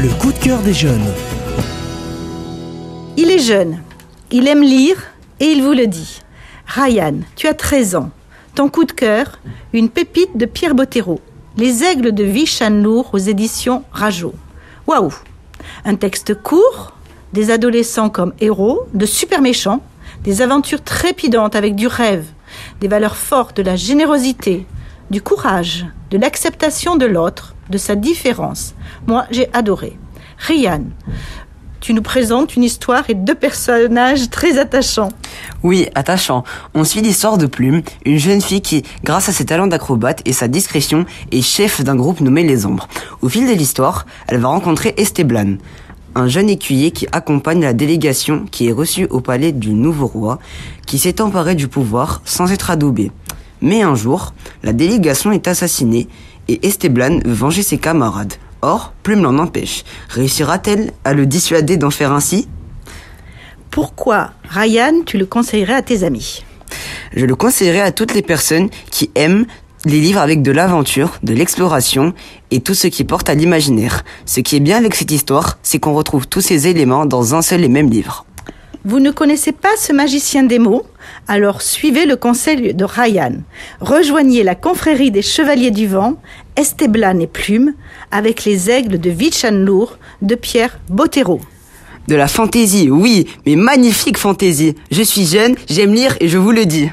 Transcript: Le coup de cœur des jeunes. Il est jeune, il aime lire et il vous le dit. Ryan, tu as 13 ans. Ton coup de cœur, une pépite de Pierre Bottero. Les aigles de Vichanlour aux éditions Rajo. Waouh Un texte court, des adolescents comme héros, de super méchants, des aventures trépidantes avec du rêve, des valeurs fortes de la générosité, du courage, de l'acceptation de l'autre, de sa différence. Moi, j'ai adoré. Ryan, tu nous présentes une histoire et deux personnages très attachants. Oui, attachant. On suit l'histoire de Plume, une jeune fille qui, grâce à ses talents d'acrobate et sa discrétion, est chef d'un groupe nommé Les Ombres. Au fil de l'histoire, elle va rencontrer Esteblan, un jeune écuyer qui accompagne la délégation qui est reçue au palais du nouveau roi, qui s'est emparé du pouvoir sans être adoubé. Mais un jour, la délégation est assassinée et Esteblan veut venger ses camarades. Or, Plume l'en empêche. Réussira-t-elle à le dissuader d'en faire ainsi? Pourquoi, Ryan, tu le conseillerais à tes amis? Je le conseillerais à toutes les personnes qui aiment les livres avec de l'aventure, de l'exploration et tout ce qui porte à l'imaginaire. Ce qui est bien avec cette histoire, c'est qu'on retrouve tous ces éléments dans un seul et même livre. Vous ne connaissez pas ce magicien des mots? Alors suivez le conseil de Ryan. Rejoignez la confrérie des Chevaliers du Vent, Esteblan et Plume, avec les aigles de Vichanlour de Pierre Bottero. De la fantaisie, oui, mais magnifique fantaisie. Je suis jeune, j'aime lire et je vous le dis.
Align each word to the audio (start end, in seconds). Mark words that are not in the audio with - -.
Le 0.00 0.10
coup 0.10 0.32
de 0.32 0.38
cœur 0.38 0.60
des 0.60 0.74
jeunes. 0.74 1.12
Il 3.16 3.32
est 3.32 3.40
jeune, 3.40 3.82
il 4.30 4.46
aime 4.46 4.62
lire 4.62 4.96
et 5.40 5.46
il 5.46 5.60
vous 5.60 5.72
le 5.72 5.88
dit. 5.88 6.20
Ryan, 6.68 7.14
tu 7.34 7.48
as 7.48 7.54
13 7.54 7.96
ans. 7.96 8.10
Ton 8.54 8.68
coup 8.68 8.84
de 8.84 8.92
cœur, 8.92 9.40
une 9.72 9.88
pépite 9.88 10.36
de 10.36 10.46
Pierre 10.46 10.76
Bottero. 10.76 11.20
Les 11.56 11.82
aigles 11.82 12.12
de 12.12 12.22
Vichanlour 12.22 13.10
aux 13.12 13.18
éditions 13.18 13.82
Rajo. 13.90 14.34
Waouh 14.86 15.12
Un 15.84 15.96
texte 15.96 16.40
court, 16.40 16.92
des 17.32 17.50
adolescents 17.50 18.08
comme 18.08 18.34
héros, 18.38 18.82
de 18.94 19.04
super 19.04 19.42
méchants, 19.42 19.82
des 20.22 20.42
aventures 20.42 20.84
trépidantes 20.84 21.56
avec 21.56 21.74
du 21.74 21.88
rêve, 21.88 22.26
des 22.80 22.86
valeurs 22.86 23.16
fortes 23.16 23.56
de 23.56 23.62
la 23.62 23.74
générosité, 23.74 24.64
du 25.10 25.22
courage, 25.22 25.86
de 26.10 26.18
l'acceptation 26.18 26.96
de 26.96 27.06
l'autre, 27.06 27.54
de 27.70 27.78
sa 27.78 27.94
différence. 27.94 28.74
Moi, 29.06 29.26
j'ai 29.30 29.48
adoré. 29.52 29.98
Ryan, 30.38 30.84
tu 31.80 31.94
nous 31.94 32.02
présentes 32.02 32.56
une 32.56 32.64
histoire 32.64 33.08
et 33.08 33.14
deux 33.14 33.34
personnages 33.34 34.30
très 34.30 34.58
attachants. 34.58 35.10
Oui, 35.62 35.88
attachant. 35.94 36.44
On 36.74 36.84
suit 36.84 37.00
l'histoire 37.00 37.38
de 37.38 37.46
Plume, 37.46 37.82
une 38.04 38.18
jeune 38.18 38.40
fille 38.40 38.62
qui, 38.62 38.82
grâce 39.04 39.28
à 39.28 39.32
ses 39.32 39.46
talents 39.46 39.66
d'acrobate 39.66 40.22
et 40.24 40.32
sa 40.32 40.48
discrétion, 40.48 41.06
est 41.32 41.42
chef 41.42 41.82
d'un 41.82 41.96
groupe 41.96 42.20
nommé 42.20 42.42
Les 42.42 42.66
Ombres. 42.66 42.88
Au 43.22 43.28
fil 43.28 43.46
de 43.46 43.52
l'histoire, 43.52 44.06
elle 44.26 44.38
va 44.38 44.48
rencontrer 44.48 44.94
Esteblan, 44.96 45.56
un 46.14 46.26
jeune 46.26 46.50
écuyer 46.50 46.90
qui 46.90 47.06
accompagne 47.12 47.62
la 47.62 47.72
délégation 47.72 48.44
qui 48.50 48.68
est 48.68 48.72
reçue 48.72 49.06
au 49.10 49.20
palais 49.20 49.52
du 49.52 49.72
nouveau 49.72 50.06
roi, 50.06 50.38
qui 50.86 50.98
s'est 50.98 51.20
emparé 51.20 51.54
du 51.54 51.68
pouvoir 51.68 52.22
sans 52.24 52.50
être 52.50 52.70
adoubé. 52.70 53.12
Mais 53.60 53.82
un 53.82 53.94
jour, 53.94 54.34
la 54.62 54.72
délégation 54.72 55.32
est 55.32 55.48
assassinée 55.48 56.08
et 56.48 56.66
Esteblan 56.66 57.20
veut 57.24 57.32
venger 57.32 57.62
ses 57.62 57.78
camarades. 57.78 58.34
Or, 58.62 58.92
Plume 59.02 59.22
l'en 59.22 59.38
empêche. 59.38 59.84
Réussira-t-elle 60.08 60.92
à 61.04 61.14
le 61.14 61.26
dissuader 61.26 61.76
d'en 61.76 61.90
faire 61.90 62.12
ainsi? 62.12 62.48
Pourquoi, 63.70 64.30
Ryan, 64.48 65.02
tu 65.04 65.18
le 65.18 65.26
conseillerais 65.26 65.74
à 65.74 65.82
tes 65.82 66.02
amis? 66.02 66.44
Je 67.14 67.24
le 67.24 67.36
conseillerais 67.36 67.80
à 67.80 67.92
toutes 67.92 68.14
les 68.14 68.22
personnes 68.22 68.68
qui 68.90 69.10
aiment 69.14 69.46
les 69.84 70.00
livres 70.00 70.20
avec 70.20 70.42
de 70.42 70.50
l'aventure, 70.50 71.18
de 71.22 71.34
l'exploration 71.34 72.12
et 72.50 72.60
tout 72.60 72.74
ce 72.74 72.88
qui 72.88 73.04
porte 73.04 73.28
à 73.28 73.34
l'imaginaire. 73.34 74.04
Ce 74.26 74.40
qui 74.40 74.56
est 74.56 74.60
bien 74.60 74.76
avec 74.76 74.94
cette 74.94 75.12
histoire, 75.12 75.58
c'est 75.62 75.78
qu'on 75.78 75.94
retrouve 75.94 76.26
tous 76.26 76.40
ces 76.40 76.66
éléments 76.66 77.06
dans 77.06 77.34
un 77.34 77.42
seul 77.42 77.62
et 77.62 77.68
même 77.68 77.90
livre. 77.90 78.26
Vous 78.88 79.00
ne 79.00 79.10
connaissez 79.10 79.52
pas 79.52 79.76
ce 79.76 79.92
magicien 79.92 80.44
des 80.44 80.58
mots? 80.58 80.86
Alors 81.26 81.60
suivez 81.60 82.06
le 82.06 82.16
conseil 82.16 82.72
de 82.72 82.84
Ryan. 82.86 83.34
Rejoignez 83.80 84.42
la 84.42 84.54
confrérie 84.54 85.10
des 85.10 85.20
Chevaliers 85.20 85.70
du 85.70 85.86
Vent, 85.86 86.14
Esteblan 86.56 87.18
et 87.20 87.26
Plume, 87.26 87.74
avec 88.10 88.46
les 88.46 88.70
aigles 88.70 88.98
de 88.98 89.10
Vichanlour 89.10 89.98
de 90.22 90.34
Pierre 90.36 90.80
Bottero. 90.88 91.38
De 92.06 92.14
la 92.14 92.28
fantaisie, 92.28 92.88
oui, 92.90 93.26
mais 93.44 93.56
magnifique 93.56 94.16
fantaisie. 94.16 94.74
Je 94.90 95.02
suis 95.02 95.26
jeune, 95.26 95.54
j'aime 95.68 95.92
lire 95.92 96.16
et 96.20 96.28
je 96.28 96.38
vous 96.38 96.52
le 96.52 96.64
dis. 96.64 96.88